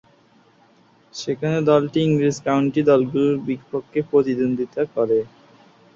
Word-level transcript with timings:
সেখানে 1.13 1.57
দলটি 1.69 1.99
ইংরেজ 2.07 2.37
কাউন্টি 2.47 2.81
দলগুলোর 2.89 3.35
বিপক্ষে 3.47 3.99
প্রতিদ্বন্দ্বিতা 4.09 4.81
করে। 4.95 5.19